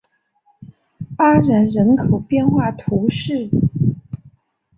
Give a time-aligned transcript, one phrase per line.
[1.17, 3.51] 阿然人口变化图示